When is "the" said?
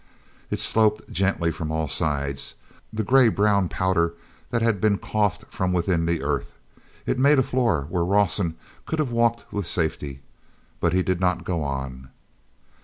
2.91-3.03, 6.07-6.23